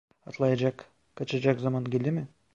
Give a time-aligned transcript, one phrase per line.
[0.25, 2.27] Atlayacak, kaçacak zaman geldi mi?